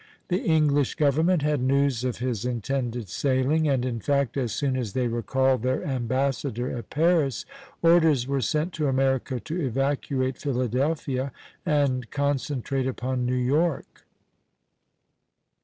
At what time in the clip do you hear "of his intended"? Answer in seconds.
2.03-3.07